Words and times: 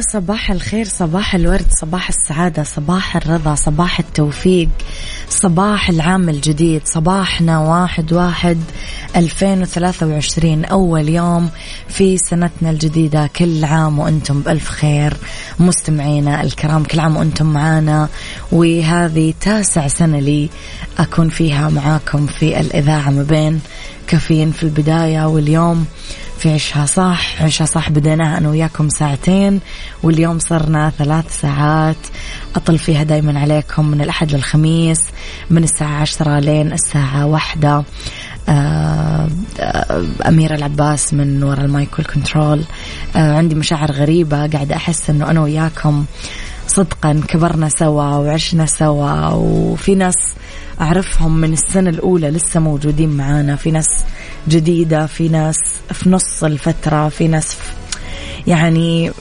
صباح 0.00 0.50
الخير 0.50 0.84
صباح 0.84 1.34
الورد 1.34 1.66
صباح 1.80 2.08
السعادة 2.08 2.62
صباح 2.62 3.16
الرضا 3.16 3.54
صباح 3.54 3.98
التوفيق 3.98 4.68
صباح 5.28 5.88
العام 5.88 6.28
الجديد 6.28 6.82
صباحنا 6.84 7.58
واحد 7.58 8.12
واحد. 8.12 8.58
ألفين 9.16 9.62
وثلاثة 9.62 10.06
وعشرين 10.06 10.64
أول 10.64 11.08
يوم 11.08 11.50
في 11.88 12.18
سنتنا 12.18 12.70
الجديدة. 12.70 13.30
كل 13.36 13.64
عام 13.64 13.98
وأنتم 13.98 14.40
بألف 14.40 14.68
خير. 14.68 15.16
مستمعينا 15.58 16.42
الكرام 16.42 16.84
كل 16.84 17.00
عام 17.00 17.16
وأنتم 17.16 17.46
معانا. 17.46 18.08
وهذه 18.52 19.34
تاسع 19.40 19.88
سنة 19.88 20.20
لي 20.20 20.48
أكون 20.98 21.28
فيها 21.28 21.68
معاكم 21.68 22.26
في 22.26 22.60
الإذاعة. 22.60 23.10
ما 23.10 23.22
بين 23.22 23.60
كافيين 24.06 24.52
في 24.52 24.62
البداية 24.62 25.26
واليوم 25.26 25.86
في 26.40 26.52
عشها 26.52 26.86
صح 26.86 27.42
عشها 27.42 27.64
صح 27.64 27.90
بديناها 27.90 28.38
أنا 28.38 28.48
وياكم 28.48 28.88
ساعتين 28.88 29.60
واليوم 30.02 30.38
صرنا 30.38 30.90
ثلاث 30.98 31.40
ساعات. 31.40 31.96
أطل 32.56 32.78
فيها 32.78 33.02
دايما 33.02 33.40
عليكم 33.40 33.86
من 33.88 34.00
الأحد 34.00 34.32
للخميس 34.32 35.00
من 35.50 35.64
الساعة 35.64 36.00
عشرة 36.00 36.38
لين 36.38 36.72
الساعة 36.72 37.26
واحدة. 37.26 37.84
آه، 38.48 39.28
آه، 39.60 40.04
أميرة 40.28 40.54
العباس 40.54 41.14
من 41.14 41.42
وراء 41.42 41.64
المايك 41.64 41.98
والكنترول. 41.98 42.64
آه، 43.16 43.36
عندي 43.36 43.54
مشاعر 43.54 43.92
غريبة 43.92 44.46
قاعدة 44.46 44.76
أحس 44.76 45.10
أنه 45.10 45.30
أنا 45.30 45.40
وياكم 45.40 46.04
صدقا 46.66 47.20
كبرنا 47.28 47.68
سوا 47.68 48.04
وعشنا 48.04 48.66
سوا 48.66 49.28
وفي 49.28 49.94
ناس 49.94 50.16
أعرفهم 50.80 51.36
من 51.36 51.52
السنة 51.52 51.90
الأولى 51.90 52.30
لسه 52.30 52.60
موجودين 52.60 53.08
معانا. 53.08 53.56
في 53.56 53.70
ناس 53.70 53.88
جديدة 54.48 55.06
في 55.06 55.28
ناس 55.28 55.58
في 55.92 56.10
نص 56.10 56.44
الفترة 56.44 57.08
في 57.08 57.28
ناس 57.28 57.54
في 57.54 57.72
يعني 58.46 59.12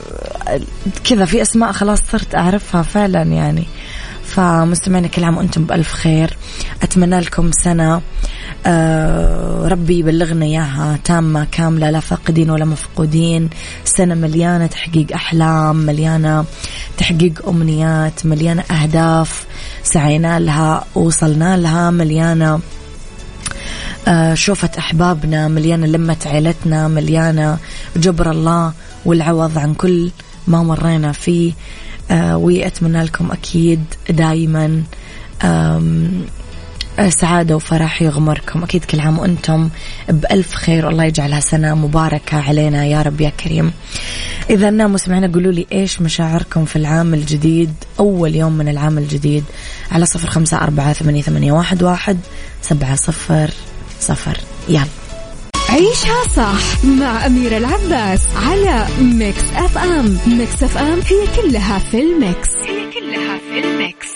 كذا 1.03 1.25
في 1.25 1.41
أسماء 1.41 1.71
خلاص 1.71 1.99
صرت 2.11 2.35
أعرفها 2.35 2.81
فعلا 2.81 3.21
يعني. 3.21 3.63
فمستمعينا 4.29 5.07
كل 5.07 5.23
عام 5.23 5.37
وأنتم 5.37 5.65
بألف 5.65 5.91
خير. 5.91 6.37
أتمنى 6.83 7.19
لكم 7.19 7.51
سنة 7.51 8.01
آه 8.65 9.67
ربي 9.67 9.99
يبلغنا 9.99 10.45
إياها 10.45 10.99
تامة 11.03 11.47
كاملة 11.51 11.89
لا 11.89 11.99
فاقدين 11.99 12.49
ولا 12.49 12.65
مفقودين. 12.65 13.49
سنة 13.85 14.15
مليانة 14.15 14.65
تحقيق 14.65 15.07
أحلام 15.13 15.75
مليانة 15.75 16.45
تحقيق 16.97 17.47
أمنيات 17.47 18.25
مليانة 18.25 18.63
أهداف 18.71 19.45
سعينا 19.83 20.39
لها 20.39 20.85
وصلنا 20.95 21.57
لها 21.57 21.91
مليانة 21.91 22.59
آه 24.07 24.33
شوفة 24.33 24.69
أحبابنا 24.77 25.47
مليانة 25.47 25.87
لمة 25.87 26.17
عيلتنا 26.25 26.87
مليانة 26.87 27.57
جبر 27.95 28.31
الله 28.31 28.73
والعوض 29.05 29.57
عن 29.57 29.73
كل 29.73 30.11
ما 30.47 30.63
مرينا 30.63 31.11
فيه. 31.11 31.53
وأتمنى 32.11 33.03
لكم 33.03 33.31
أكيد 33.31 33.83
دايما 34.09 34.83
سعادة 37.09 37.55
وفرح 37.55 38.01
يغمركم. 38.01 38.63
أكيد 38.63 38.85
كل 38.85 38.99
عام 38.99 39.19
وأنتم 39.19 39.69
بألف 40.09 40.53
خير. 40.53 40.85
والله 40.85 41.03
يجعلها 41.03 41.39
سنة 41.39 41.75
مباركة 41.75 42.37
علينا 42.37 42.85
يا 42.85 43.01
رب 43.01 43.21
يا 43.21 43.29
كريم. 43.29 43.71
إذا 44.49 44.69
مستمعينا 44.69 45.33
قولوا 45.33 45.51
لي 45.51 45.67
إيش 45.71 46.01
مشاعركم 46.01 46.65
في 46.65 46.75
العام 46.75 47.13
الجديد 47.13 47.73
أول 47.99 48.35
يوم 48.35 48.53
من 48.53 48.67
العام 48.67 48.97
الجديد. 48.97 49.43
على 49.91 50.05
صفر 50.05 50.29
خمسة 50.29 50.57
أربعة 50.57 50.93
ثمانية 50.93 51.51
واحد, 51.51 51.83
واحد 51.83 52.17
سبعة 52.61 52.95
صفر 52.95 53.49
صفر. 53.99 54.37
يلا. 54.69 54.98
عيشها 55.69 56.23
صح 56.35 56.85
مع 56.85 57.25
أميرة 57.25 57.57
العباس 57.57 58.27
على 58.35 58.87
Mix 59.01 59.43
FM. 59.55 60.17
Mix 60.27 60.63
FM 60.63 60.99
هي 60.99 61.41
كلها 61.41 61.79
في 61.79 62.01
ال 62.01 62.11
mix. 62.11 62.49
هي 62.67 62.91
كلها 62.91 63.37
في 63.37 63.59
ال 63.59 63.69
mix. 63.69 64.07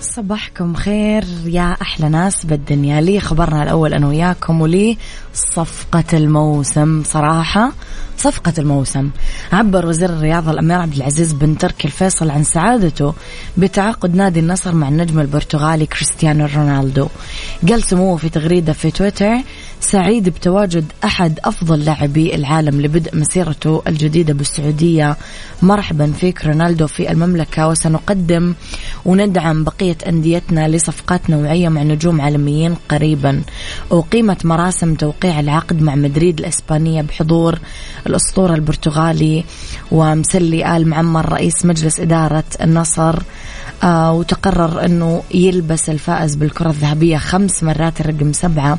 صباحكم 0.00 0.74
خير 0.74 1.24
يا 1.46 1.76
أحلى 1.82 2.08
ناس 2.08 2.46
بالدنيا. 2.46 3.00
لي 3.00 3.20
خبرنا 3.20 3.62
الأول 3.62 3.94
أنا 3.94 4.08
وياكم 4.08 4.60
ولي 4.60 4.98
صفقة 5.34 6.04
الموسم 6.12 7.02
صراحة. 7.04 7.72
صفقة 8.18 8.52
الموسم. 8.58 9.10
عبر 9.52 9.86
وزير 9.86 10.10
الرياضة 10.10 10.50
الأمير 10.50 10.80
عبد 10.80 10.96
العزيز 10.96 11.32
بن 11.32 11.58
تركي 11.58 11.88
الفيصل 11.88 12.30
عن 12.30 12.44
سعادته 12.44 13.14
بتعاقد 13.56 14.14
نادي 14.14 14.40
النصر 14.40 14.74
مع 14.74 14.88
النجم 14.88 15.20
البرتغالي 15.20 15.86
كريستيانو 15.86 16.46
رونالدو. 16.56 17.08
قال 17.68 17.82
سموه 17.82 18.16
في 18.16 18.28
تغريدة 18.28 18.72
في 18.72 18.90
تويتر 18.90 19.36
سعيد 19.80 20.28
بتواجد 20.28 20.84
أحد 21.04 21.38
أفضل 21.44 21.84
لاعبي 21.84 22.34
العالم 22.34 22.80
لبدء 22.80 23.16
مسيرته 23.16 23.82
الجديدة 23.86 24.34
بالسعودية. 24.34 25.16
مرحبا 25.62 26.12
فيك 26.12 26.44
رونالدو 26.44 26.86
في 26.86 27.10
المملكة 27.12 27.68
وسنقدم 27.68 28.54
وندعم 29.04 29.64
بقية 29.64 29.96
أنديتنا 30.08 30.68
لصفقات 30.68 31.30
نوعية 31.30 31.68
مع 31.68 31.82
نجوم 31.82 32.20
عالميين 32.20 32.74
قريبا. 32.88 33.42
أقيمت 33.92 34.46
مراسم 34.46 34.94
توقيع 34.94 35.40
العقد 35.40 35.82
مع 35.82 35.94
مدريد 35.94 36.38
الإسبانية 36.38 37.02
بحضور 37.02 37.58
الأسطورة 38.08 38.54
البرتغالي 38.54 39.44
ومسلي 39.92 40.76
آل 40.76 40.88
معمر 40.88 41.32
رئيس 41.32 41.66
مجلس 41.66 42.00
إدارة 42.00 42.44
النصر 42.60 43.18
آه 43.82 44.12
وتقرر 44.12 44.84
أنه 44.84 45.22
يلبس 45.34 45.90
الفائز 45.90 46.34
بالكرة 46.34 46.70
الذهبية 46.70 47.16
خمس 47.16 47.62
مرات 47.62 48.00
الرقم 48.00 48.32
سبعة 48.32 48.78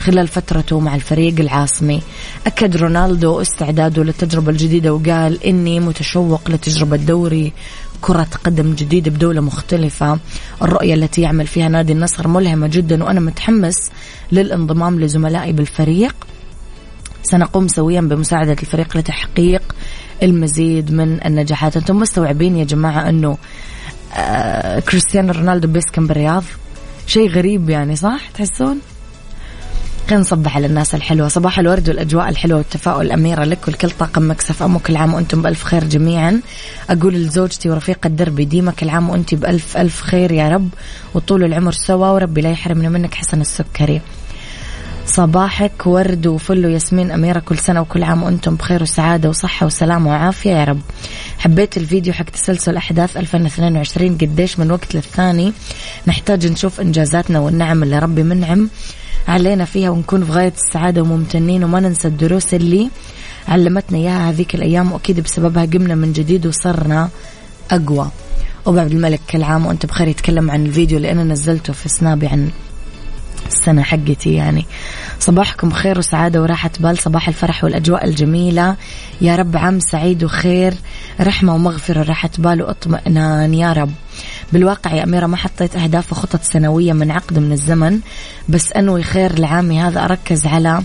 خلال 0.00 0.28
فترته 0.28 0.80
مع 0.80 0.94
الفريق 0.94 1.40
العاصمي. 1.40 2.02
أكد 2.46 2.76
رونالدو 2.76 3.40
استعداده 3.40 4.04
للتجربة 4.04 4.50
الجديدة 4.50 4.94
وقال 4.94 5.44
إني 5.44 5.80
متشوق 5.80 6.50
لتجربة 6.50 6.96
دوري 6.96 7.52
كرة 8.00 8.28
قدم 8.44 8.74
جديد 8.74 9.08
بدولة 9.08 9.40
مختلفة. 9.40 10.18
الرؤية 10.62 10.94
التي 10.94 11.20
يعمل 11.22 11.46
فيها 11.46 11.68
نادي 11.68 11.92
النصر 11.92 12.28
ملهمة 12.28 12.66
جدا 12.66 13.04
وأنا 13.04 13.20
متحمس 13.20 13.90
للانضمام 14.32 15.00
لزملائي 15.00 15.52
بالفريق. 15.52 16.14
سنقوم 17.22 17.68
سويا 17.68 18.00
بمساعدة 18.00 18.56
الفريق 18.62 18.96
لتحقيق 18.96 19.62
المزيد 20.22 20.92
من 20.92 21.26
النجاحات. 21.26 21.76
أنتم 21.76 21.96
مستوعبين 21.96 22.56
يا 22.56 22.64
جماعة 22.64 23.08
أنه 23.08 23.38
آه 24.16 24.80
كريستيانو 24.80 25.32
رونالدو 25.32 25.68
بيسكن 25.68 26.06
بالرياض؟ 26.06 26.44
شيء 27.06 27.30
غريب 27.30 27.70
يعني 27.70 27.96
صح؟ 27.96 28.20
تحسون؟ 28.34 28.80
خلينا 30.08 30.22
نصبح 30.22 30.56
على 30.56 30.66
الناس 30.66 30.94
الحلوة. 30.94 31.28
صباح 31.28 31.58
الورد 31.58 31.88
والأجواء 31.88 32.28
الحلوة 32.28 32.58
والتفاؤل 32.58 33.06
الأميرة 33.06 33.44
لك 33.44 33.68
ولكل 33.68 33.90
طاقم 33.90 34.30
Mix 34.30 34.62
FM 34.62 34.78
كل 34.78 34.96
عام 34.96 35.14
وأنتم 35.14 35.42
بألف 35.42 35.64
خير 35.64 35.84
جميعا. 35.84 36.40
أقول 36.90 37.14
لزوجتي 37.14 37.70
ورفيقة 37.70 38.08
دربي 38.08 38.44
ديما 38.44 38.72
كل 38.72 38.88
عام 38.88 39.10
وأنت 39.10 39.34
بألف 39.34 39.76
ألف 39.76 40.00
خير 40.02 40.32
يا 40.32 40.48
رب. 40.48 40.68
وطول 41.14 41.44
العمر 41.44 41.72
سوا 41.72 42.08
وربي 42.08 42.40
لا 42.40 42.50
يحرمنا 42.50 42.88
منك 42.88 43.14
حسن 43.14 43.40
السكري. 43.40 44.00
صباحك 45.10 45.86
ورد 45.86 46.26
وفل 46.26 46.66
وياسمين 46.66 47.10
أميرة 47.10 47.38
كل 47.38 47.58
سنة 47.58 47.80
وكل 47.80 48.02
عام 48.02 48.22
وأنتم 48.22 48.54
بخير 48.54 48.82
وسعادة 48.82 49.28
وصحة 49.28 49.66
وسلامة 49.66 50.10
وعافية. 50.10 50.50
يا 50.50 50.64
رب. 50.64 50.80
حبيت 51.38 51.76
الفيديو 51.76 52.12
حق 52.12 52.24
تسلسل 52.24 52.76
أحداث 52.76 53.16
2022 53.16 54.18
قديش 54.18 54.58
من 54.58 54.70
وقت 54.70 54.94
للثاني. 54.94 55.52
نحتاج 56.06 56.46
نشوف 56.46 56.80
إنجازاتنا 56.80 57.38
والنعم 57.40 57.82
اللي 57.82 57.98
ربي 57.98 58.22
منعم 58.22 58.68
علينا 59.28 59.64
فيها 59.64 59.90
ونكون 59.90 60.24
في 60.24 60.32
غاية 60.32 60.52
السعادة 60.66 61.02
وممتنين. 61.02 61.64
وما 61.64 61.80
ننسى 61.80 62.08
الدروس 62.08 62.54
اللي 62.54 62.90
علمتنا 63.48 63.98
إياها 63.98 64.30
هذيك 64.30 64.54
الأيام 64.54 64.92
وأكيد 64.92 65.20
بسببها 65.20 65.64
قمنا 65.64 65.94
من 65.94 66.12
جديد 66.12 66.46
وصرنا 66.46 67.08
أقوى. 67.70 68.10
أبو 68.66 68.78
عبد 68.78 68.92
الملك 68.92 69.20
كل 69.30 69.42
عام 69.42 69.66
وأنت 69.66 69.86
بخير 69.86 70.08
يتكلم 70.08 70.50
عن 70.50 70.66
الفيديو 70.66 70.96
اللي 70.96 71.12
أنا 71.12 71.24
نزلته 71.24 71.72
في 71.72 71.88
سنابي 71.88 72.26
عن 72.26 72.50
السنة 73.50 73.82
حقتي 73.82 74.34
يعني. 74.34 74.66
صباحكم 75.18 75.70
خير 75.70 75.98
وسعادة 75.98 76.42
وراحة 76.42 76.70
بال 76.80 76.98
صباح 76.98 77.28
الفرح 77.28 77.64
والأجواء 77.64 78.04
الجميلة. 78.04 78.76
يا 79.20 79.36
رب 79.36 79.56
عام 79.56 79.80
سعيد 79.80 80.24
وخير 80.24 80.74
رحمة 81.20 81.54
ومغفرة 81.54 82.02
راحة 82.02 82.30
بال 82.38 82.62
واطمئنان. 82.62 83.54
يا 83.54 83.72
رب. 83.72 83.90
بالواقع 84.52 84.94
يا 84.94 85.04
أميرة 85.04 85.26
ما 85.26 85.36
حطيت 85.36 85.76
أهداف 85.76 86.12
وخطط 86.12 86.42
سنوية 86.42 86.92
من 86.92 87.10
عقد 87.10 87.38
من 87.38 87.52
الزمن 87.52 88.00
بس 88.48 88.72
أنوي 88.72 89.02
خير 89.02 89.38
لعامي 89.38 89.80
هذا. 89.80 90.04
أركز 90.04 90.46
على 90.46 90.82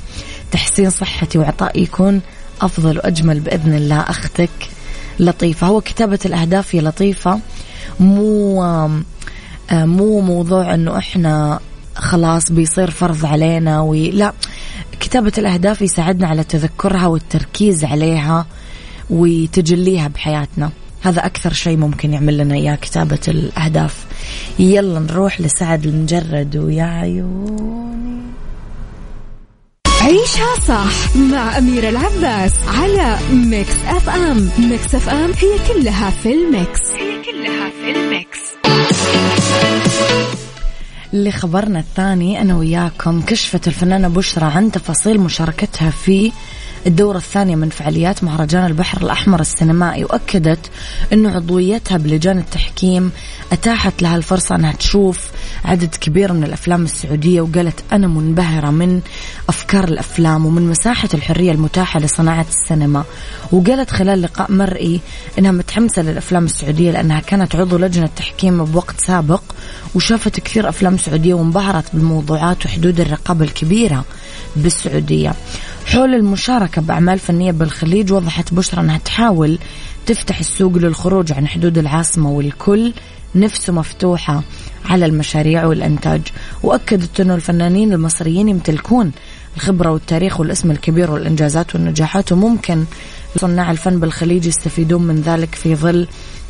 تحسين 0.51 0.89
صحتي 0.89 1.37
وعطائي 1.37 1.83
يكون 1.83 2.21
أفضل 2.61 2.97
وأجمل 2.97 3.39
بإذن 3.39 3.73
الله. 3.73 3.99
أختك 3.99 4.69
لطيفة. 5.19 5.67
هو 5.67 5.81
كتابة 5.81 6.19
الأهداف 6.25 6.73
يا 6.73 6.81
لطيفة. 6.81 7.39
مو 7.99 8.87
مو 9.71 10.21
موضوع 10.21 10.73
أنه 10.73 10.97
إحنا 10.97 11.59
خلاص 11.95 12.51
بيصير 12.51 12.91
فرض 12.91 13.25
علينا 13.25 13.81
ولا 13.81 14.33
كتابة 14.99 15.31
الأهداف 15.37 15.81
يساعدنا 15.81 16.27
على 16.27 16.43
تذكرها 16.43 17.07
والتركيز 17.07 17.85
عليها 17.85 18.45
وتجليها 19.09 20.07
بحياتنا. 20.07 20.71
هذا 21.01 21.25
أكثر 21.25 21.53
شيء 21.53 21.77
ممكن 21.77 22.13
يعمل 22.13 22.37
لنا 22.37 22.55
إياه 22.55 22.75
كتابة 22.75 23.19
الأهداف. 23.27 24.05
يلا 24.59 24.99
نروح 24.99 25.41
لسعد 25.41 25.85
المجرد 25.85 26.57
ويا 26.57 26.83
عيوني. 26.83 28.21
عيشها 30.01 30.55
صح 30.67 31.15
مع 31.15 31.57
أميرة 31.57 31.89
العباس 31.89 32.53
على 32.67 33.17
Mix 33.33 33.75
FM. 33.87 34.49
Mix 34.59 34.95
FM 34.95 35.31
هي 35.31 35.73
كلها 35.73 36.09
في 36.09 36.33
ال 36.33 36.43
mix. 36.43 36.81
هي 36.91 37.21
كلها 37.23 37.69
في 37.69 37.91
ال 37.91 38.01
mix. 38.01 38.39
لخبرنا 41.23 41.79
الثاني 41.79 42.41
أنا 42.41 42.55
وياكم 42.55 43.21
كشفت 43.21 43.67
الفنانة 43.67 44.07
بشرى 44.07 44.45
عن 44.45 44.71
تفاصيل 44.71 45.19
مشاركتها 45.19 45.89
في 45.89 46.31
الدورة 46.87 47.17
الثانية 47.17 47.55
من 47.55 47.69
فعاليات 47.69 48.23
مهرجان 48.23 48.65
البحر 48.65 49.01
الأحمر 49.01 49.41
السينمائي 49.41 50.03
وأكدت 50.03 50.59
أنه 51.13 51.35
عضويتها 51.35 51.97
بلجان 51.97 52.37
التحكيم 52.37 53.11
أتاحت 53.51 54.01
لها 54.01 54.15
الفرصة 54.15 54.55
أنها 54.55 54.71
تشوف 54.71 55.19
عدد 55.65 55.95
كبير 55.95 56.33
من 56.33 56.43
الأفلام 56.43 56.83
السعودية 56.83 57.41
وقالت 57.41 57.83
أنا 57.91 58.07
منبهرة 58.07 58.69
من 58.69 59.01
أفكار 59.49 59.83
الأفلام 59.83 60.45
ومن 60.45 60.69
مساحة 60.69 61.09
الحرية 61.13 61.51
المتاحة 61.51 61.99
لصناعة 61.99 62.45
السينما. 62.49 63.03
وقالت 63.51 63.89
خلال 63.89 64.21
لقاء 64.21 64.51
مرئي 64.51 65.01
أنها 65.39 65.51
متحمسة 65.51 66.01
للأفلام 66.01 66.45
السعودية 66.45 66.91
لأنها 66.91 67.19
كانت 67.19 67.55
عضو 67.55 67.77
لجنة 67.77 68.09
تحكيم 68.15 68.65
بوقت 68.65 68.99
سابق 68.99 69.41
وشافت 69.95 70.39
كثير 70.39 70.69
أفلام 70.69 70.97
سعودية 70.97 71.33
وانبهرت 71.33 71.85
بالموضوعات 71.93 72.65
وحدود 72.65 72.99
الرقابة 72.99 73.45
الكبيرة 73.45 74.05
بالسعودية. 74.55 75.33
حول 75.85 76.13
المشاركة 76.13 76.81
بأعمال 76.81 77.19
فنية 77.19 77.51
بالخليج 77.51 78.13
وضحت 78.13 78.53
بشرى 78.53 78.81
أنها 78.81 78.97
تحاول 78.97 79.59
تفتح 80.05 80.39
السوق 80.39 80.77
للخروج 80.77 81.31
عن 81.31 81.47
حدود 81.47 81.77
العاصمة 81.77 82.31
والكل 82.31 82.93
نفسه 83.35 83.73
مفتوحة 83.73 84.43
على 84.85 85.05
المشاريع 85.05 85.65
والإنتاج. 85.65 86.21
وأكدت 86.63 87.19
أنه 87.19 87.35
الفنانين 87.35 87.93
المصريين 87.93 88.49
يمتلكون 88.49 89.11
الخبرة 89.55 89.91
والتاريخ 89.91 90.39
والاسم 90.39 90.71
الكبير 90.71 91.11
والإنجازات 91.11 91.75
والنجاحات 91.75 92.31
وممكن 92.31 92.85
صناع 93.37 93.71
الفن 93.71 93.99
بالخليج 93.99 94.45
يستفيدون 94.45 95.01
من 95.01 95.21
ذلك 95.21 95.55
في 95.55 95.75
ظل 95.75 96.07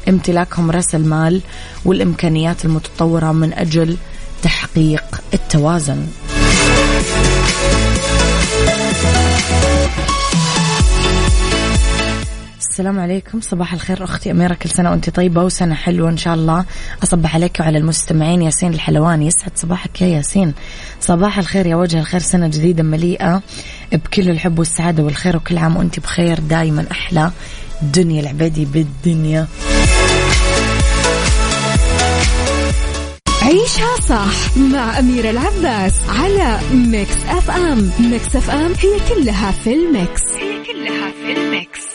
امتلاكهم 0.09 0.71
رأس 0.71 0.95
المال 0.95 1.41
والإمكانيات 1.85 2.65
المتطورة 2.65 3.31
من 3.31 3.53
أجل 3.53 3.97
تحقيق 4.43 5.03
التوازن. 5.33 6.05
السلام 12.75 12.99
عليكم. 12.99 13.41
صباح 13.41 13.73
الخير 13.73 14.03
أختي 14.03 14.31
أميرة. 14.31 14.53
كل 14.53 14.69
سنة 14.69 14.91
وأنت 14.91 15.09
طيبة 15.09 15.43
وسنة 15.43 15.75
حلوة 15.75 16.09
إن 16.09 16.17
شاء 16.17 16.33
الله. 16.33 16.65
أصبح 17.03 17.35
عليك 17.35 17.59
وعلى 17.59 17.77
المستمعين 17.77 18.41
ياسين 18.41 18.73
الحلواني. 18.73 19.27
يسعد 19.27 19.51
صباحك 19.55 20.01
يا 20.01 20.07
ياسين. 20.07 20.53
صباح 21.01 21.37
الخير 21.39 21.67
يا 21.67 21.75
وجه 21.75 21.99
الخير. 21.99 22.19
سنة 22.19 22.47
جديدة 22.47 22.83
مليئة 22.83 23.41
بكل 23.91 24.29
الحب 24.29 24.59
والسعادة 24.59 25.03
والخير 25.03 25.35
وكل 25.35 25.57
عام 25.57 25.77
وأنت 25.77 25.99
بخير. 25.99 26.39
دائما 26.39 26.85
أحلى 26.91 27.31
دنيا 27.81 28.21
العبادي 28.21 28.65
بالدنيا. 28.65 29.47
عيشها 33.41 33.95
صح 34.09 34.57
مع 34.57 34.99
أميرة 34.99 35.29
العباس 35.29 35.93
على 36.09 36.59
Mix 36.73 37.17
FM 37.29 37.91
Mix 37.99 38.35
FM 38.35 38.73
هي 38.79 39.15
كلها 39.15 39.51
في 39.51 39.73
ال 39.73 39.83
mix. 39.83 40.21
هي 40.21 40.63
كلها 40.63 41.11
في 41.11 41.39
ال 41.41 41.52
mix. 41.52 41.94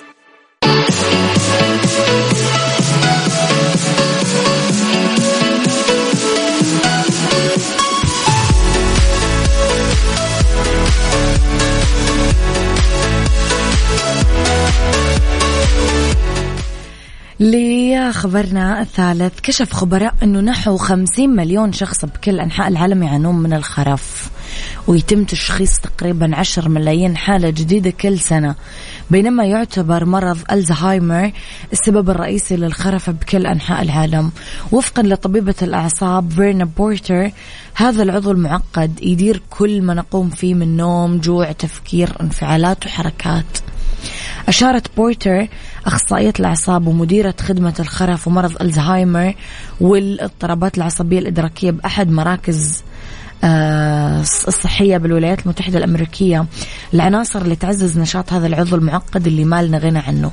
لخبرنا 17.41 18.81
الثالث 18.81 19.41
كشف 19.41 19.73
خبراء 19.73 20.15
أنه 20.23 20.41
نحو 20.41 20.77
50 20.77 21.31
مليون 21.37 21.73
شخص 21.73 22.05
بكل 22.05 22.41
أنحاء 22.41 22.69
العالم 22.69 23.03
يعانون 23.03 23.35
من 23.39 23.53
الخرف. 23.53 24.31
ويتم 24.87 25.25
تشخيص 25.25 25.79
تقريبا 25.79 26.37
10 26.37 26.69
ملايين 26.69 27.17
حالة 27.17 27.51
جديدة 27.51 27.91
كل 27.91 28.19
سنة 28.19 28.55
بينما 29.11 29.45
يعتبر 29.45 30.05
مرض 30.05 30.39
ألزهايمر 30.53 31.33
السبب 31.73 32.11
الرئيسي 32.11 32.57
للخرف 32.57 33.11
بكل 33.11 33.47
أنحاء 33.47 33.83
العالم. 33.83 34.31
وفقا 34.73 35.03
لطبيبة 35.03 35.55
الأعصاب 35.63 36.31
فيرنا 36.33 36.65
بورتر 36.65 37.31
هذا 37.75 38.03
العضو 38.03 38.31
المعقد 38.31 38.99
يدير 39.03 39.43
كل 39.51 39.83
ما 39.83 39.95
نقوم 39.95 40.31
فيه 40.31 40.55
من 40.55 40.77
نوم 40.77 41.19
جوع 41.19 41.53
تفكير 41.53 42.17
انفعالات 42.21 42.87
وحركات. 42.87 43.59
أشارت 44.49 44.97
بورتر 44.97 45.49
أخصائية 45.87 46.33
الأعصاب 46.41 46.87
ومديرة 46.87 47.35
خدمة 47.41 47.75
الخرف 47.81 48.29
ومرض 48.29 48.63
ألزهايمر 48.63 49.35
والاضطرابات 49.81 50.79
العصبية 50.79 51.19
الإدراكية 51.19 51.71
بأحد 51.71 52.11
مراكز 52.11 52.83
آه، 53.45 54.21
الصحية 54.21 54.97
بالولايات 54.97 55.41
المتحدة 55.41 55.79
الأمريكية. 55.79 56.47
العناصر 56.95 57.43
اللي 57.43 57.57
تعزز 57.57 57.99
نشاط 57.99 58.33
هذا 58.33 58.47
العضو 58.47 58.77
المعقد 58.77 59.27
اللي 59.27 59.45
ما 59.45 59.63
لنا 59.63 59.79
غنى 59.79 59.99
عنه. 59.99 60.31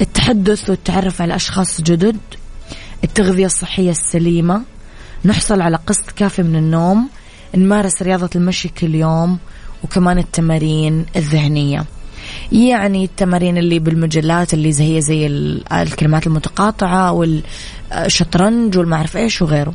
التحدث 0.00 0.70
والتعرف 0.70 1.22
على 1.22 1.36
أشخاص 1.36 1.80
جدد. 1.80 2.16
التغذية 3.04 3.46
الصحية 3.46 3.90
السليمة. 3.90 4.62
نحصل 5.24 5.60
على 5.60 5.76
قسط 5.76 6.10
كافي 6.10 6.42
من 6.42 6.56
النوم. 6.56 7.08
نمارس 7.56 8.02
رياضة 8.02 8.30
المشي 8.36 8.68
كل 8.68 8.94
يوم. 8.94 9.38
وكمان 9.84 10.18
التمارين 10.18 11.06
الذهنية. 11.16 11.84
يعني 12.52 13.04
التمارين 13.04 13.58
اللي 13.58 13.78
بالمجلات 13.78 14.54
اللي 14.54 14.72
زي 14.72 14.96
هي 14.96 15.00
زي 15.00 15.26
الكلمات 15.72 16.26
المتقاطعة 16.26 17.12
والشطرنج 17.12 18.78
والمعرف 18.78 19.16
إيش 19.16 19.42
وغيره. 19.42 19.74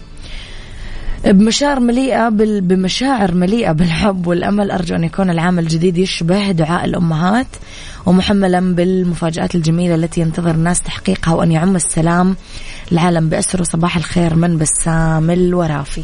بمشاعر 1.25 1.79
مليئة 1.79 2.29
بمشاعر 2.29 3.33
مليئة 3.33 3.71
بالحب 3.71 4.27
والأمل 4.27 4.71
أرجو 4.71 4.95
أن 4.95 5.03
يكون 5.03 5.29
العام 5.29 5.59
الجديد 5.59 5.97
يشبه 5.97 6.51
دعاء 6.51 6.85
الأمهات 6.85 7.47
ومحملا 8.05 8.75
بالمفاجآت 8.75 9.55
الجميلة 9.55 9.95
التي 9.95 10.21
ينتظر 10.21 10.51
الناس 10.51 10.81
تحقيقها 10.81 11.33
وأن 11.33 11.51
يعم 11.51 11.75
السلام 11.75 12.35
العالم 12.91 13.29
بأسره 13.29 13.63
صباح 13.63 13.97
الخير 13.97 14.35
من 14.35 14.57
بسام 14.57 15.31
الورافي. 15.31 16.03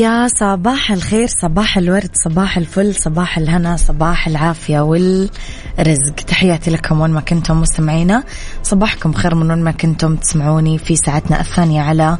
يا 0.00 0.28
صباح 0.28 0.92
الخير 0.92 1.28
صباح 1.42 1.78
الورد 1.78 2.10
صباح 2.24 2.56
الفل 2.56 2.94
صباح 2.94 3.38
الهنا 3.38 3.76
صباح 3.76 4.26
العافية 4.26 4.80
والرزق. 4.80 6.14
تحياتي 6.26 6.70
لكم 6.70 7.00
وين 7.00 7.10
ما 7.10 7.20
كنتم 7.20 7.60
مستمعينا. 7.60 8.24
صباحكم 8.62 9.12
خير 9.12 9.34
من 9.34 9.50
وين 9.50 9.64
ما 9.64 9.70
كنتم 9.70 10.16
تسمعوني 10.16 10.78
في 10.78 10.96
ساعتنا 10.96 11.40
الثانية 11.40 11.82
على 11.82 12.18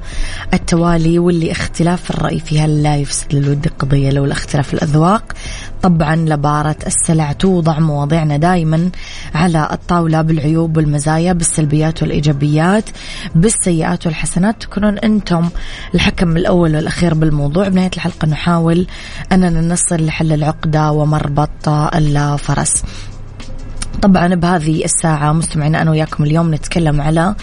التوالي 0.54 1.18
واللي 1.18 1.52
اختلاف 1.52 2.10
الرأي 2.10 2.40
فيها 2.40 2.66
لا 2.66 2.96
يفسد 2.96 3.34
للود 3.34 3.68
قضية 3.78 4.10
لو 4.10 4.24
الاختلاف 4.24 4.74
الأذواق. 4.74 5.32
طبعا 5.82 6.16
لبارة 6.16 6.76
السلع 6.86 7.32
توضع 7.32 7.78
مواضيعنا 7.78 8.36
دائما 8.36 8.90
على 9.34 9.68
الطاولة 9.72 10.22
بالعيوب 10.22 10.76
والمزايا 10.76 11.32
بالسلبيات 11.32 12.02
والإيجابيات 12.02 12.84
بالسيئات 13.34 14.06
والحسنات. 14.06 14.62
تكونون 14.62 14.98
أنتم 14.98 15.48
الحكم 15.94 16.36
الأول 16.36 16.76
والأخير 16.76 17.14
بالموضوع. 17.14 17.68
بنهاية 17.68 17.90
الحلقة 17.94 18.28
نحاول 18.28 18.86
أننا 19.32 19.60
نصل 19.60 20.06
لحل 20.06 20.32
العقدة 20.32 20.92
ومربط 20.92 21.68
الفرس. 21.68 22.82
طبعا 24.02 24.34
بهذه 24.34 24.84
الساعة 24.84 25.32
مستمعين 25.32 25.74
أنا 25.74 25.90
وياكم 25.90 26.24
اليوم 26.24 26.54
نتكلم 26.54 27.00
على 27.00 27.34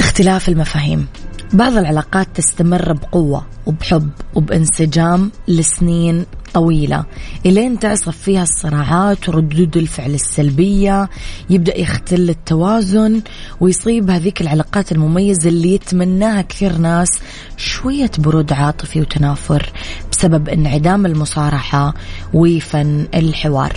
اختلاف 0.00 0.48
المفاهيم. 0.48 1.06
بعض 1.52 1.72
العلاقات 1.76 2.28
تستمر 2.34 2.92
بقوة 2.92 3.46
وبحب 3.66 4.10
وبانسجام 4.34 5.30
لسنين 5.48 6.26
طويلة. 6.54 7.04
إلين 7.46 7.78
تعصف 7.78 8.16
فيها 8.16 8.42
الصراعات 8.42 9.28
وردود 9.28 9.76
الفعل 9.76 10.14
السلبية 10.14 11.08
يبدأ 11.50 11.78
يختل 11.78 12.30
التوازن 12.30 13.22
ويصيب 13.60 14.10
هذيك 14.10 14.40
العلاقات 14.40 14.92
المميزة 14.92 15.48
اللي 15.48 15.74
يتمناها 15.74 16.42
كثير 16.42 16.76
ناس 16.78 17.08
شوية 17.56 18.10
برود 18.18 18.52
عاطفي 18.52 19.00
وتنافر 19.00 19.72
بسبب 20.12 20.48
انعدام 20.48 21.06
المصارحة 21.06 21.94
وفن 22.34 23.06
الحوار. 23.14 23.72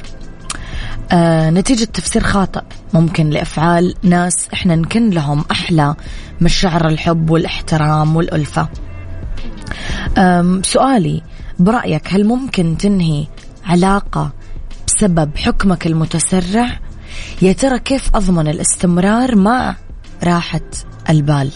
آه 1.11 1.49
نتيجة 1.49 1.83
تفسير 1.83 2.23
خاطئ 2.23 2.61
ممكن 2.93 3.29
لأفعال 3.29 3.95
ناس 4.03 4.47
إحنا 4.53 4.75
نكن 4.75 5.09
لهم 5.09 5.45
أحلى 5.51 5.95
مشاعر 6.41 6.87
الحب 6.87 7.29
والإحترام 7.29 8.15
والألفة. 8.15 8.69
سؤالي 10.61 11.21
برأيك 11.61 12.13
هل 12.13 12.25
ممكن 12.25 12.77
تنهي 12.77 13.27
علاقة 13.65 14.31
بسبب 14.87 15.37
حكمك 15.37 15.87
المتسرع؟ 15.87 16.79
يا 17.41 17.53
ترى 17.53 17.79
كيف 17.79 18.15
أضمن 18.15 18.47
الاستمرار 18.47 19.35
مع 19.35 19.75
راحة 20.23 20.61
البال؟ 21.09 21.51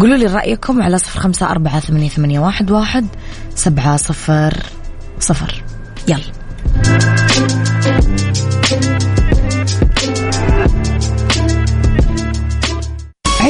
قولوا 0.00 0.16
لي 0.16 0.26
رأيكم 0.26 0.82
على 0.82 0.98
صفر 0.98 1.20
خمسة 1.20 1.50
أربعة 1.50 1.80
ثمانية, 1.80 2.08
ثمانية 2.08 2.40
واحد, 2.40 2.70
واحد 2.70 3.06
سبعة 3.54 3.96
صفر 3.96 4.54
صفر. 5.18 5.64
يلا. 6.08 6.22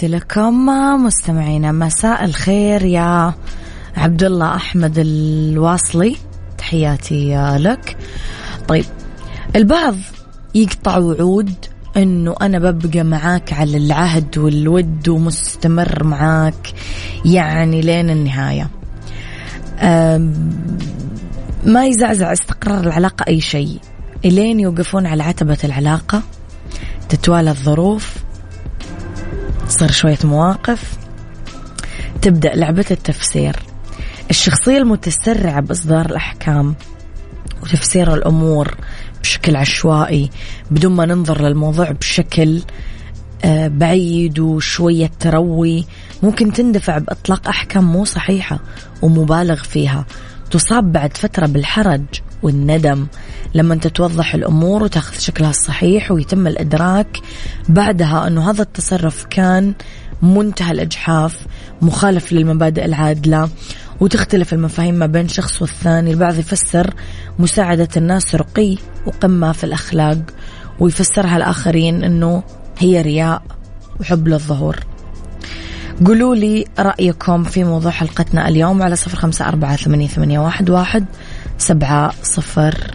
تحياتي 0.00 0.16
لكم 0.16 0.66
مستمعينا 1.04 1.72
مساء 1.72 2.24
الخير 2.24 2.84
يا 2.84 3.34
عبد 3.96 4.22
الله 4.22 4.54
أحمد 4.54 4.94
الواصلي. 4.98 6.16
تحياتي 6.58 7.54
لك. 7.56 7.96
طيب 8.68 8.84
البعض 9.56 9.94
يقطع 10.54 10.98
وعود 10.98 11.52
إنه 11.96 12.34
أنا 12.42 12.58
ببقى 12.58 13.04
معاك 13.04 13.52
على 13.52 13.76
العهد 13.76 14.38
والود 14.38 15.08
ومستمر 15.08 16.04
معاك 16.04 16.72
يعني 17.24 17.80
لين 17.80 18.10
النهاية. 18.10 18.70
ما 21.66 21.86
يزعزع 21.86 22.32
استقرار 22.32 22.80
العلاقة 22.80 23.24
أي 23.28 23.40
شيء. 23.40 23.78
إلين 24.24 24.60
يوقفون 24.60 25.06
على 25.06 25.22
عتبة 25.22 25.58
العلاقة 25.64 26.22
تتوالى 27.08 27.50
الظروف 27.50 28.14
تصير 29.70 29.90
شوية 29.90 30.18
مواقف. 30.24 30.98
تبدأ 32.22 32.54
لعبة 32.54 32.84
التفسير. 32.90 33.56
الشخصية 34.30 34.78
المتسرعة 34.78 35.60
بإصدار 35.60 36.06
الأحكام 36.06 36.74
وتفسير 37.62 38.14
الأمور 38.14 38.76
بشكل 39.22 39.56
عشوائي 39.56 40.30
بدون 40.70 40.92
ما 40.92 41.06
ننظر 41.06 41.42
للموضوع 41.42 41.90
بشكل 41.90 42.62
آه، 43.44 43.68
بعيد 43.68 44.38
وشوية 44.38 45.10
تروي. 45.20 45.84
ممكن 46.22 46.52
تندفع 46.52 46.98
بإطلاق 46.98 47.48
أحكام 47.48 47.92
مو 47.92 48.04
صحيحة 48.04 48.58
ومبالغ 49.02 49.62
فيها. 49.62 50.06
تصاب 50.50 50.92
بعد 50.92 51.16
فترة 51.16 51.46
بالحرج 51.46 52.04
والندم. 52.42 53.06
لما 53.54 53.74
انت 53.74 53.86
توضح 53.86 54.34
الأمور 54.34 54.82
وتأخذ 54.82 55.18
شكلها 55.18 55.50
الصحيح 55.50 56.10
ويتم 56.10 56.46
الإدراك 56.46 57.18
بعدها 57.68 58.26
أنه 58.26 58.50
هذا 58.50 58.62
التصرف 58.62 59.24
كان 59.30 59.74
منتهى 60.22 60.70
الإجحاف 60.70 61.46
مخالف 61.82 62.32
للمبادئ 62.32 62.84
العادلة 62.84 63.48
وتختلف 64.00 64.52
المفاهيم 64.52 64.94
ما 64.94 65.06
بين 65.06 65.28
شخص 65.28 65.62
والثاني. 65.62 66.10
البعض 66.10 66.38
يفسر 66.38 66.94
مساعدة 67.38 67.88
الناس 67.96 68.34
رقي 68.34 68.76
وقمة 69.06 69.52
في 69.52 69.64
الأخلاق 69.64 70.18
ويفسرها 70.80 71.36
الآخرين 71.36 72.04
أنه 72.04 72.42
هي 72.78 73.02
رياء 73.02 73.42
وحب 74.00 74.28
للظهور. 74.28 74.76
قولوا 76.06 76.34
لي 76.34 76.64
رأيكم 76.78 77.44
في 77.44 77.64
موضوع 77.64 77.90
حلقتنا 77.90 78.48
اليوم 78.48 78.82
على 78.82 78.96
صفر 78.96 79.16
خمسة 79.16 79.48
أربعة 79.48 79.76
ثمانية, 79.76 80.38
واحد 80.38 81.04
سبعة 81.58 82.12
صفر. 82.22 82.94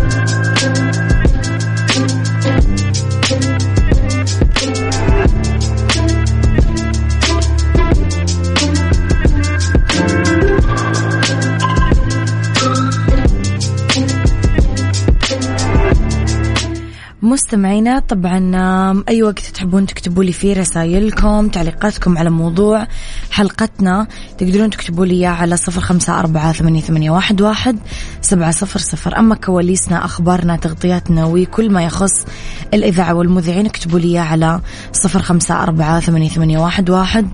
مستمعينا 17.31 17.99
طبعا 17.99 19.03
أي 19.09 19.23
وقت 19.23 19.39
تحبون 19.39 19.85
تكتبوا 19.85 20.23
لي 20.23 20.31
فيه 20.31 20.53
رسائلكم 20.53 21.47
تعليقاتكم 21.47 22.17
على 22.17 22.29
موضوع 22.29 22.87
حلقتنا 23.31 24.07
تقدرون 24.37 24.69
تكتبوا 24.69 25.05
لي 25.05 25.25
على 25.25 25.57
صفر 25.57 25.81
خمسة 25.81 26.19
أربعة 26.19 26.51
ثمانية, 26.51 26.81
ثمانية 26.81 27.11
واحد, 27.11 27.41
واحد 27.41 27.79
سبعة 28.21 28.51
صفر 28.51 28.79
صفر. 28.79 29.19
أما 29.19 29.35
كواليسنا 29.35 30.05
أخبارنا 30.05 30.55
تغطياتنا 30.55 31.25
وكل 31.25 31.71
ما 31.71 31.83
يخص 31.83 32.25
الإذاعة 32.73 33.13
والمذيعين 33.13 33.65
اكتبوا 33.65 33.99
لي 33.99 34.17
على 34.17 34.61
صفر 34.93 35.21
خمسة 35.21 35.63
أربعة 35.63 35.99
ثمانية, 35.99 36.29
ثمانية 36.29 36.59
واحد, 36.59 36.89
واحد 36.89 37.27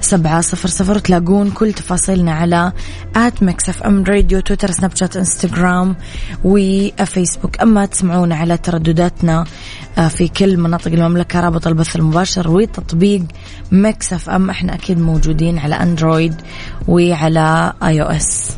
سبعة 0.00 0.40
صفر 0.40 0.68
صفر. 0.68 0.98
تلاقون 0.98 1.50
كل 1.50 1.72
تفاصيلنا 1.72 2.32
على 2.32 2.72
at 3.16 3.42
Mix 3.42 3.68
FM 3.68 4.04
Radio 4.04 4.40
Twitter 4.40 4.70
Snapchat 4.70 5.16
Instagram 5.16 5.96
وفيسبوك. 6.44 7.60
أما 7.60 7.86
تسمعونا 7.86 8.36
على 8.36 8.56
تردداتنا 8.56 9.43
آه، 9.98 10.08
في 10.08 10.28
كل 10.28 10.56
مناطق 10.56 10.92
المملكة 10.92 11.40
رابط 11.40 11.66
البث 11.66 11.96
المباشر 11.96 12.50
وتطبيق 12.50 13.22
Mix 13.72 14.12
FM. 14.12 14.50
إحنا 14.50 14.74
أكيد 14.74 14.98
موجودين 14.98 15.58
على 15.58 15.74
Android 15.74 16.34
وعلى 16.88 17.72
iOS. 17.82 18.50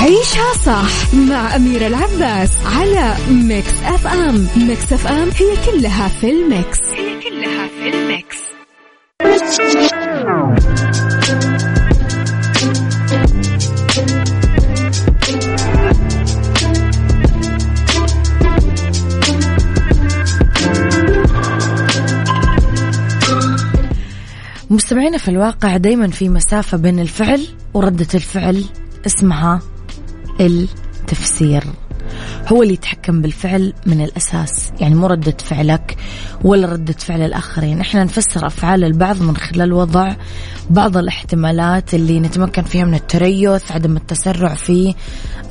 عيشها 0.00 0.54
صح 0.64 1.14
مع 1.14 1.56
أميرة 1.56 1.86
العباس 1.86 2.50
على 2.66 3.14
Mix 3.30 3.72
FM. 3.84 4.46
Mix 4.56 4.92
FM 4.92 5.30
هي 5.36 5.56
كلها 5.66 6.08
في 6.08 6.30
ال 6.30 6.40
mix. 6.40 6.78
هي 6.78 7.20
كلها 7.20 7.68
في 7.68 7.88
ال 7.88 7.98
mix. 7.98 8.36
مستمعينا 24.70 25.18
في 25.18 25.28
الواقع 25.28 25.76
دايما 25.76 26.08
في 26.08 26.28
مسافة 26.28 26.76
بين 26.76 26.98
الفعل 26.98 27.46
وردة 27.74 28.06
الفعل 28.14 28.64
اسمها 29.06 29.60
التفسير. 30.40 31.64
هو 32.48 32.62
اللي 32.62 32.74
يتحكم 32.74 33.22
بالفعل 33.22 33.72
من 33.86 34.00
الأساس 34.00 34.72
يعني 34.80 34.94
مو 34.94 35.06
ردة 35.06 35.36
فعلك 35.44 35.96
ولا 36.44 36.68
ردة 36.68 36.92
فعل 36.92 37.22
الآخرين. 37.22 37.80
إحنا 37.80 38.04
نفسر 38.04 38.46
أفعال 38.46 38.84
البعض 38.84 39.22
من 39.22 39.36
خلال 39.36 39.72
وضع 39.72 40.14
بعض 40.70 40.96
الاحتمالات 40.96 41.94
اللي 41.94 42.20
نتمكن 42.20 42.62
فيها 42.62 42.84
من 42.84 42.94
التريث 42.94 43.72
عدم 43.72 43.96
التسرع 43.96 44.54
في 44.54 44.94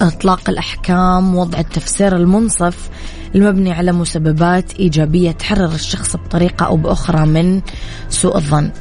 إطلاق 0.02 0.50
الأحكام 0.50 1.36
وضع 1.36 1.60
التفسير 1.60 2.16
المنصف 2.16 2.90
المبني 3.36 3.72
على 3.72 3.92
مسببات 3.92 4.74
إيجابية 4.74 5.32
تحرر 5.32 5.76
الشخص 5.76 6.16
بطريقة 6.16 6.66
أو 6.66 6.78
بأخرى 6.78 7.26
من 7.26 7.62
سوء 8.10 8.38
الظن. 8.38 8.72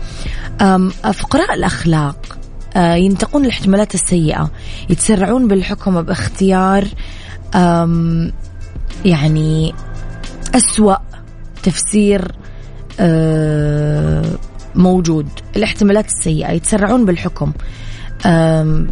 فقراء 1.15 1.55
الأخلاق 1.55 2.39
آه، 2.77 2.95
ينتقون 2.95 3.45
الاحتمالات 3.45 3.95
السيئة 3.95 4.51
يتسرعون 4.91 5.49
بالحكم 5.49 6.03
بإختيار 6.03 6.85
يعني 9.05 9.75
أسوأ 10.55 10.97
تفسير 11.63 12.33
آه، 13.01 14.25
موجود. 14.75 15.29
الاحتمالات 15.57 16.07
السيئة 16.07 16.51
يتسرعون 16.51 17.05
بالحكم. 17.05 17.53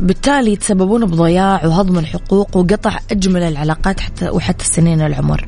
بالتالي 0.01 0.53
يتسببون 0.53 1.07
بضياع 1.07 1.67
وهضم 1.67 1.99
الحقوق 1.99 2.57
وقطع 2.57 2.99
أجمل 3.11 3.43
العلاقات 3.43 4.01
حتى 4.01 4.31
وحتى 4.31 4.65
سنين 4.65 5.01
العمر. 5.01 5.47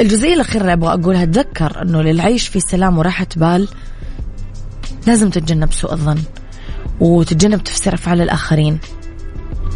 الجزئية 0.00 0.34
الأخيرة 0.34 0.62
اللي 0.62 0.72
أبغى 0.72 0.94
أقولها 0.94 1.24
تذكر 1.24 1.82
أنه 1.82 2.02
للعيش 2.02 2.48
في 2.48 2.60
سلام 2.60 2.98
وراحة 2.98 3.26
بال 3.36 3.68
لازم 5.06 5.30
تتجنب 5.30 5.72
سوء 5.72 5.92
الظن 5.92 6.18
وتتجنب 7.00 7.64
تفسير 7.64 7.94
أفعال 7.94 8.20
الآخرين. 8.20 8.78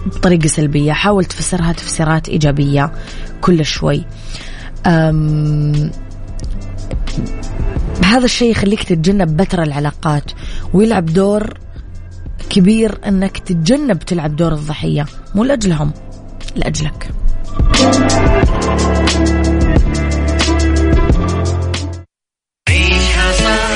بطريقة 0.06 0.46
سلبية. 0.46 0.92
حاول 0.92 1.24
تفسرها 1.24 1.72
تفسيرات 1.72 2.28
إيجابية 2.28 2.92
كل 3.40 3.64
شوي. 3.64 4.04
هذا 8.04 8.24
الشيء 8.24 8.50
يخليك 8.50 8.82
تتجنب 8.82 9.36
بتر 9.36 9.62
العلاقات 9.62 10.32
ويلعب 10.74 11.06
دور 11.06 11.54
كبير 12.50 12.98
إنك 13.08 13.38
تتجنب 13.38 13.98
تلعب 13.98 14.36
دور 14.36 14.52
الضحية. 14.52 15.06
مو 15.34 15.44
لأجلهم 15.44 15.92
لأجلك. 16.56 17.10
عيشها 22.68 23.32
صح 23.32 23.72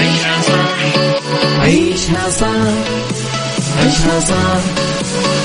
عيشها 0.00 0.42
صح 0.42 1.60
عيشها 1.60 2.30
صح 2.30 2.48
عيشها 3.78 4.20
صح. 4.20 4.89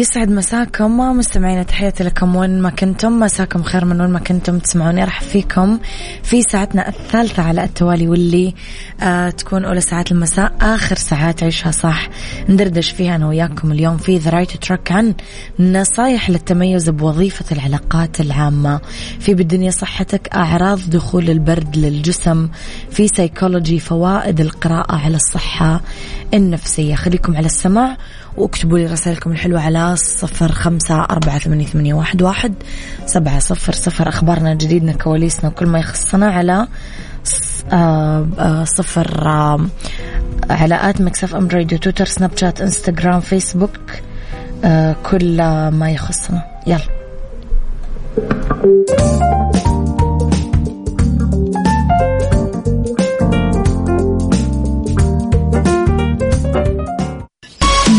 يسعد 0.00 0.30
مساكم 0.30 0.98
مستمعين 1.18 1.66
تحياتي 1.66 2.04
لكم 2.04 2.36
وين 2.36 2.62
ما 2.62 2.70
كنتم. 2.70 3.20
مساكم 3.20 3.62
خير 3.62 3.84
من 3.84 4.00
وين 4.00 4.10
ما 4.10 4.18
كنتم 4.18 4.58
تسمعوني. 4.58 5.04
راح 5.04 5.20
فيكم 5.20 5.78
في 6.22 6.42
ساعتنا 6.42 6.88
الثالثة 6.88 7.42
على 7.42 7.64
التوالي 7.64 8.08
واللي 8.08 8.54
آه 9.02 9.30
تكون 9.30 9.64
أولى 9.64 9.80
ساعات 9.80 10.12
المساء 10.12 10.52
آخر 10.60 10.96
ساعات 10.96 11.42
عيشها 11.42 11.70
صح. 11.70 12.08
ندردش 12.48 12.90
فيها 12.90 13.16
أنا 13.16 13.28
وياكم 13.28 13.72
اليوم 13.72 13.96
في 13.96 14.18
the 14.18 14.30
right 14.30 14.56
track 14.56 14.92
عن 14.92 15.14
نصايح 15.58 16.30
للتميز 16.30 16.90
بوظيفة 16.90 17.44
العلاقات 17.52 18.20
العامة. 18.20 18.80
في 19.20 19.34
بالدنيا 19.34 19.70
صحتك 19.70 20.28
أعراض 20.34 20.80
دخول 20.90 21.30
البرد 21.30 21.76
للجسم 21.76 22.48
في 22.90 23.08
سيكولوجي 23.08 23.78
فوائد 23.78 24.40
القراءة 24.40 24.96
على 24.96 25.16
الصحة 25.16 25.80
النفسية. 26.34 26.94
خليكم 26.94 27.36
على 27.36 27.46
السماع 27.46 27.96
واكتبوا 28.40 28.78
لي 28.78 28.86
رسائلكم 28.86 29.32
الحلوة 29.32 29.60
على 29.60 29.96
صفر 29.96 30.52
خمسة 30.52 31.00
أربعة 31.00 31.38
ثمانية, 31.38 31.66
ثمانية 31.66 31.94
واحد, 31.94 32.22
واحد 32.22 32.54
سبعة 33.06 33.38
صفر 33.38 33.72
صفر. 33.72 34.08
أخبارنا 34.08 34.54
جديدنا 34.54 34.92
كواليسنا 34.92 35.50
وكل 35.50 35.66
ما 35.66 35.78
يخصنا 35.78 36.26
على 36.26 36.66
آه، 37.72 38.26
آه، 38.38 38.64
صفر 38.64 39.28
آه، 39.28 39.66
على 40.50 40.90
at 40.90 41.00
ميكس 41.00 41.23
أف 41.23 41.34
أم 41.34 41.48
راديو 41.48 41.78
تويتر 41.78 42.04
سناب 42.04 42.30
شات 42.36 42.60
إنستغرام 42.60 43.20
فيسبوك 43.20 43.80
كل 45.10 45.36
ما 45.70 45.90
يخصنا. 45.90 46.42
يلا. 46.66 46.80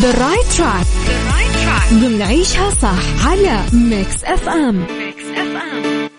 the 0.02 0.12
right 0.12 0.48
track 0.54 0.86
ضمن 1.94 2.22
عيشها 2.22 2.70
صح 2.70 3.28
على 3.28 3.64
ميكس 3.74 4.24
اف 4.24 4.50
ام 4.50 4.76
ميكس 4.76 5.26
اف 5.26 5.56
ام 5.56 6.10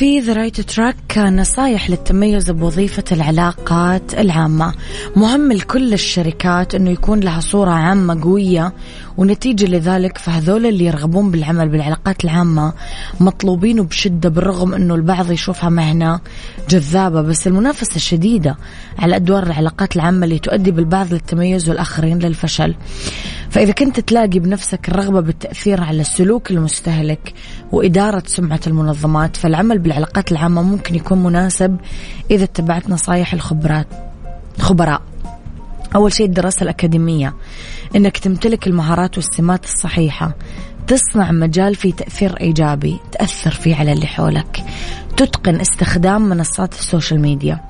the 0.00 0.32
right 0.32 0.60
track 0.60 1.18
نصايح 1.18 1.90
للتميز 1.90 2.50
بوظيفة 2.50 3.04
العلاقات 3.12 4.14
العامة. 4.14 4.74
مهم 5.16 5.52
لكل 5.52 5.92
الشركات 5.92 6.74
أنه 6.74 6.90
يكون 6.90 7.20
لها 7.20 7.40
صورة 7.40 7.70
عامة 7.70 8.22
قوية 8.22 8.72
ونتيجة 9.16 9.64
لذلك 9.64 10.18
فهذول 10.18 10.66
اللي 10.66 10.84
يرغبون 10.84 11.30
بالعمل 11.30 11.68
بالعلاقات 11.68 12.24
العامة 12.24 12.72
مطلوبين 13.20 13.82
بشدة 13.82 14.28
بالرغم 14.28 14.74
أنه 14.74 14.94
البعض 14.94 15.30
يشوفها 15.30 15.70
مهنة 15.70 16.20
جذابة 16.70 17.22
بس 17.22 17.46
المنافسة 17.46 17.98
شديدة 17.98 18.56
على 18.98 19.16
أدوار 19.16 19.42
العلاقات 19.42 19.96
العامة 19.96 20.24
اللي 20.24 20.38
تؤدي 20.38 20.70
بالبعض 20.70 21.12
للتميز 21.12 21.68
والآخرين 21.68 22.18
للفشل. 22.18 22.74
فإذا 23.50 23.72
كنت 23.72 24.00
تلاقي 24.00 24.38
بنفسك 24.38 24.88
الرغبة 24.88 25.20
بالتأثير 25.20 25.80
على 25.80 26.04
سلوك 26.04 26.50
المستهلك 26.50 27.34
وإدارة 27.72 28.22
سمعة 28.26 28.60
المنظمات 28.66 29.36
فالعمل 29.36 29.78
بالعلاقات 29.78 30.32
العامة 30.32 30.62
ممكن 30.62 30.94
يكون 30.94 31.22
مناسب 31.22 31.76
إذا 32.30 32.44
اتبعت 32.44 32.90
نصايح 32.90 33.32
الخبرات 33.32 33.86
خبراء 34.58 35.02
أول 35.94 36.12
شيء 36.12 36.26
الدراسة 36.26 36.62
الأكاديمية 36.62 37.34
أنك 37.96 38.18
تمتلك 38.18 38.66
المهارات 38.66 39.16
والسمات 39.16 39.64
الصحيحة 39.64 40.34
تصنع 40.86 41.32
مجال 41.32 41.74
في 41.74 41.92
تأثير 41.92 42.40
إيجابي 42.40 42.98
تأثر 43.12 43.50
فيه 43.50 43.76
على 43.76 43.92
اللي 43.92 44.06
حولك 44.06 44.64
تتقن 45.16 45.60
استخدام 45.60 46.22
منصات 46.22 46.72
السوشيال 46.72 47.20
ميديا. 47.20 47.60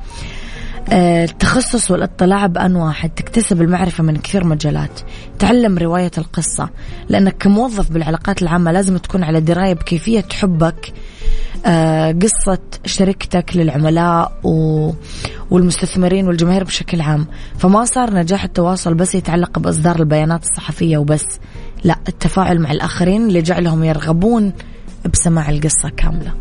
التخصص 0.92 1.90
والاطلاع 1.90 2.46
بأن 2.46 2.76
واحد 2.76 3.10
تكتسب 3.10 3.62
المعرفة 3.62 4.04
من 4.04 4.16
كثير 4.16 4.44
مجالات 4.44 5.00
تعلم 5.38 5.78
رواية 5.78 6.10
القصة 6.18 6.68
لأنك 7.08 7.36
كموظف 7.38 7.90
بالعلاقات 7.90 8.42
العامة 8.42 8.72
لازم 8.72 8.96
تكون 8.96 9.24
على 9.24 9.40
دراية 9.40 9.72
بكيفية 9.74 10.24
حبك 10.32 10.92
آه، 11.66 12.12
قصة 12.12 12.58
شركتك 12.84 13.56
للعملاء 13.56 14.32
والمستثمرين 15.50 16.26
والجماهير 16.26 16.64
بشكل 16.64 17.00
عام. 17.00 17.26
فما 17.58 17.84
صار 17.84 18.14
نجاح 18.14 18.44
التواصل 18.44 18.94
بس 18.94 19.14
يتعلق 19.14 19.58
بإصدار 19.58 20.00
البيانات 20.00 20.42
الصحفية 20.42 20.98
وبس. 20.98 21.24
لا 21.84 21.96
التفاعل 22.08 22.58
مع 22.58 22.70
الآخرين 22.70 23.26
اللي 23.26 23.42
جعلهم 23.42 23.84
يرغبون 23.84 24.52
بسماع 25.12 25.50
القصة 25.50 25.88
كاملة. 25.96 26.32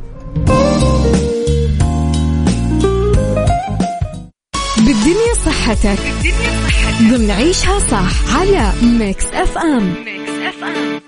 بالدنيا 4.89 5.33
صحتك. 5.45 5.99
بالدنيا 5.99 6.67
صحتك. 6.67 7.01
ضمن 7.01 7.31
عيشها 7.31 7.79
صح 7.79 8.35
على 8.35 8.73
ميكس 8.81 9.25
اف 9.25 9.57
ام 9.57 9.93
ميكس 10.05 10.31
اف 10.31 10.63
ام 10.63 11.01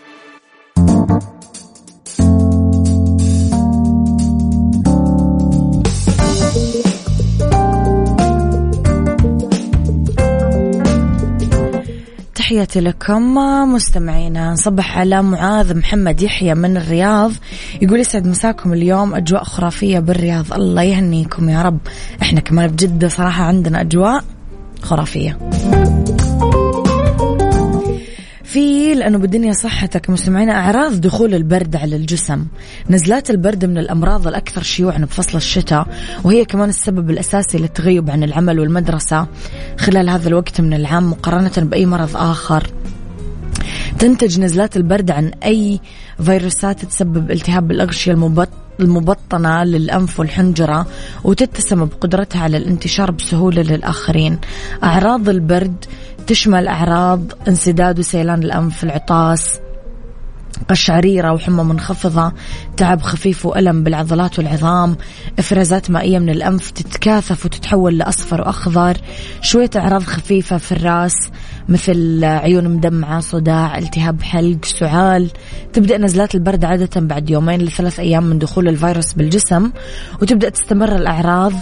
تحياتي 12.52 12.80
لكم 12.80 13.36
مستمعينا. 13.74 14.52
نصبح 14.52 14.98
على 14.98 15.24
معاذ 15.24 15.78
محمد 15.78 16.22
يحيى 16.22 16.56
من 16.56 16.78
الرياض. 16.78 17.32
يقول 17.82 18.00
يسعد 18.00 18.28
مساكم 18.28 18.74
اليوم 18.74 19.16
أجواء 19.16 19.44
خرافية 19.44 20.00
بالرياض. 20.00 20.54
الله 20.54 20.82
يهنيكم 20.82 21.50
يا 21.50 21.62
رب. 21.62 21.80
إحنا 22.22 22.40
كمان 22.40 22.68
بجدة 22.68 23.08
صراحة 23.08 23.44
عندنا 23.44 23.82
أجواء 23.82 24.24
خرافية. 24.82 25.38
في 28.52 28.94
لأنه 28.94 29.18
بالدنيا 29.18 29.54
صحتك 29.54 30.10
مستمعينا 30.10 30.54
أعراض 30.54 31.02
دخول 31.02 31.36
البرد 31.36 31.76
على 31.76 31.96
الجسم. 31.96 32.46
نزلات 32.90 33.30
البرد 33.30 33.66
من 33.66 33.78
الأمراض 33.78 34.28
الأكثر 34.28 34.64
شيوعا 34.64 34.98
بفصل 34.98 35.38
الشتاء 35.38 35.88
وهي 36.24 36.46
كمان 36.46 36.70
السبب 36.70 37.10
الأساسي 37.10 37.58
للتغيب 37.58 38.10
عن 38.10 38.24
العمل 38.24 38.60
والمدرسة. 38.60 39.28
خلال 39.78 40.10
هذا 40.10 40.28
الوقت 40.28 40.62
من 40.62 40.74
العام 40.74 41.10
مقارنة 41.10 41.52
بأي 41.58 41.86
مرض 41.86 42.18
آخر 42.18 42.68
تنتج 44.00 44.40
نزلات 44.40 44.78
البرد 44.78 45.12
عن 45.12 45.32
أي 45.44 45.80
فيروسات 46.24 46.86
تسبب 46.86 47.32
التهاب 47.32 47.68
بالأغشية 47.68 48.32
المبطنة 48.80 49.64
للأنف 49.64 50.20
والحنجرة 50.20 50.88
وتتسم 51.24 51.86
بقدرتها 51.86 52.42
على 52.42 52.58
الانتشار 52.58 53.12
بسهولة 53.12 53.62
للآخرين. 53.62 54.40
أعراض 54.84 55.30
البرد 55.30 55.86
تشمل 56.32 56.68
أعراض 56.68 57.22
انسداد 57.48 58.00
وسيلان 58.00 58.44
الأنف 58.44 58.84
العطاس 58.84 59.60
قشعريرة 60.70 61.34
وحمى 61.34 61.64
منخفضة 61.64 62.34
تعب 62.78 63.02
خفيف 63.02 63.46
وألم 63.46 63.84
بالعضلات 63.84 64.40
والعظام 64.40 64.98
إفرازات 65.40 65.92
مائية 65.92 66.20
من 66.20 66.30
الأنف 66.30 66.72
تتكاثف 66.72 67.46
وتتحول 67.46 67.98
لأصفر 67.98 68.42
وأخضر 68.42 68.98
شوية 69.42 69.70
أعراض 69.76 70.04
خفيفة 70.04 70.58
في 70.58 70.72
الرأس 70.72 71.30
مثل 71.70 72.24
عيون 72.24 72.68
مدمعة 72.68 73.20
صداع 73.20 73.78
التهاب 73.78 74.22
حلق 74.22 74.66
سعال. 74.66 75.30
تبدأ 75.74 75.98
نزلات 75.98 76.36
البرد 76.36 76.66
عادة 76.66 77.02
بعد 77.02 77.30
يومين 77.30 77.62
لثلاث 77.62 78.00
أيام 78.00 78.24
من 78.24 78.40
دخول 78.40 78.68
الفيروس 78.68 79.14
بالجسم 79.14 79.72
وتبدأ 80.22 80.50
تستمر 80.50 80.96
الأعراض 80.96 81.54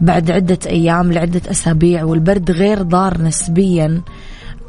بعد 0.00 0.30
عدة 0.30 0.58
أيام 0.66 1.12
لعدة 1.12 1.50
أسابيع 1.50 2.04
والبرد 2.04 2.50
غير 2.50 2.82
ضار 2.82 3.22
نسبيا 3.22 4.00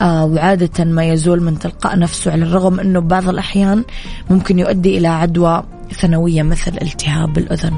آه، 0.01 0.25
وعادة 0.25 0.85
ما 0.85 1.05
يزول 1.05 1.43
من 1.43 1.59
تلقاء 1.59 1.99
نفسه 1.99 2.31
على 2.31 2.43
الرغم 2.43 2.79
أنه 2.79 2.99
بعض 2.99 3.29
الأحيان 3.29 3.83
ممكن 4.29 4.59
يؤدي 4.59 4.97
إلى 4.97 5.07
عدوى 5.07 5.63
ثانوية 5.91 6.43
مثل 6.43 6.71
التهاب 6.81 7.37
الأذن. 7.37 7.73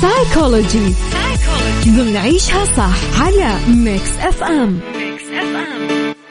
سايكولوجي 0.00 0.94
ضمن 1.88 2.16
عيشها 2.16 2.64
صح 2.64 3.22
على 3.22 3.54
ميكس 3.68 4.18
اف 4.20 4.42
ام 4.42 4.80
ميكس 4.96 5.24
اف 5.24 5.56
ام 5.56 6.27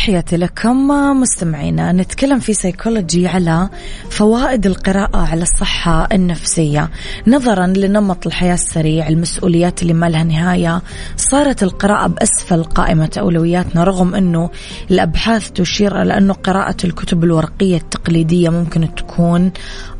تحياتي 0.00 0.36
لكم 0.36 0.88
مستمعينا. 1.20 1.92
نتكلم 1.92 2.38
في 2.38 2.52
سيكولوجي 2.52 3.28
على 3.28 3.68
فوائد 4.10 4.66
القراءة 4.66 5.18
على 5.18 5.42
الصحة 5.42 6.08
النفسية. 6.12 6.90
نظرا 7.26 7.66
لنمط 7.66 8.26
الحياة 8.26 8.54
السريع 8.54 9.08
المسؤوليات 9.08 9.82
اللي 9.82 9.92
ما 9.92 10.06
لها 10.06 10.24
نهاية. 10.24 10.82
صارت 11.16 11.62
القراءة 11.62 12.06
بأسفل 12.06 12.64
قائمة 12.64 13.10
أولوياتنا 13.18 13.84
رغم 13.84 14.14
أنه 14.14 14.50
الأبحاث 14.90 15.50
تشير 15.50 16.02
إلى 16.02 16.18
أنه 16.18 16.34
قراءة 16.34 16.76
الكتب 16.84 17.24
الورقية 17.24 17.76
التقليدية 17.76 18.48
ممكن 18.48 18.94
تكون 18.94 19.52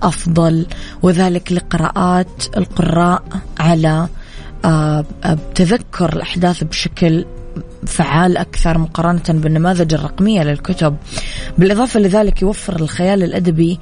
أفضل 0.03 0.67
وذلك 1.03 1.53
لقراءات 1.53 2.45
القراء 2.57 3.23
على 3.59 4.09
آه، 4.65 5.05
تذكر 5.55 6.13
الأحداث 6.13 6.65
بشكل 6.65 7.25
فعال 7.87 8.37
أكثر 8.37 8.79
مقارنة 8.79 9.23
بالنماذج 9.29 9.95
الرقمية 9.95 10.43
للكتب. 10.43 10.97
بالإضافة 11.59 12.01
لذلك 12.01 12.43
يوفر 12.43 12.77
الخيال 12.77 13.23
الأدبي 13.23 13.79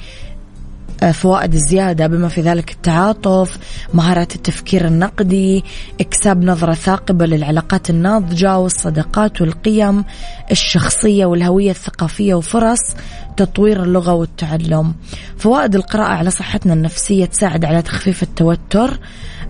آه، 1.03 1.13
فوائد 1.13 1.57
زيادة 1.57 2.07
بما 2.07 2.29
في 2.29 2.41
ذلك 2.41 2.71
التعاطف 2.71 3.59
مهارات 3.95 4.35
التفكير 4.35 4.87
النقدي 4.87 5.65
إكساب 6.01 6.45
نظرة 6.45 6.75
ثاقبة 6.75 7.27
للعلاقات 7.27 7.91
الناضجة 7.91 8.59
والصداقات 8.59 9.41
والقيم 9.41 10.05
الشخصية 10.51 11.27
والهوية 11.27 11.71
الثقافية 11.71 12.35
وفرص 12.35 12.81
تطوير 13.37 13.83
اللغة 13.83 14.13
والتعلم. 14.13 14.95
فوائد 15.37 15.75
القراءة 15.75 16.09
على 16.09 16.31
صحتنا 16.31 16.73
النفسية 16.73 17.25
تساعد 17.25 17.65
على 17.65 17.83
تخفيف 17.83 18.23
التوتر 18.23 18.99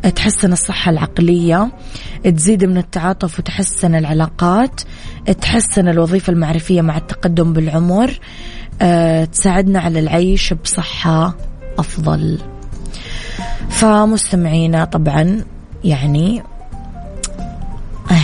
تحسن 0.03 0.53
الصحة 0.53 0.91
العقلية 0.91 1.73
تزيد 2.25 2.65
من 2.65 2.77
التعاطف 2.77 3.39
وتحسن 3.39 3.95
العلاقات 3.95 4.81
تحسن 5.41 5.89
الوظيفة 5.89 6.33
المعرفية 6.33 6.83
مع 6.83 6.97
التقدم 6.97 7.53
بالعمر 7.53 8.19
أه 8.83 9.25
تساعدنا 9.25 9.81
على 9.81 9.99
العيش 9.99 10.53
بصحة 10.53 11.35
أفضل. 11.79 12.39
فمستمعينا 13.71 14.85
طبعا 14.85 15.45
يعني 15.85 16.43
آه، 18.11 18.15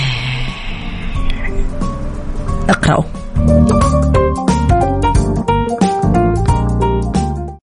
اقرأوا. 2.69 4.04